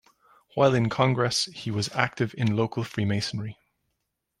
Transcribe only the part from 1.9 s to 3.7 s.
active in local Freemasonry.